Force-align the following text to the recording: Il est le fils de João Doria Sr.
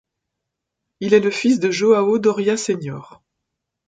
Il 0.99 1.13
est 1.13 1.19
le 1.19 1.29
fils 1.29 1.59
de 1.59 1.69
João 1.69 2.17
Doria 2.17 2.57
Sr. 2.57 3.21